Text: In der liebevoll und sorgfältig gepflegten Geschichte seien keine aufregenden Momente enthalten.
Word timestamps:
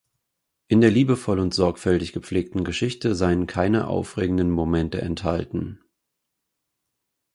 In 0.67 0.81
der 0.81 0.89
liebevoll 0.89 1.37
und 1.37 1.53
sorgfältig 1.53 2.11
gepflegten 2.11 2.63
Geschichte 2.63 3.13
seien 3.13 3.45
keine 3.45 3.85
aufregenden 3.87 4.49
Momente 4.49 4.99
enthalten. 4.99 5.79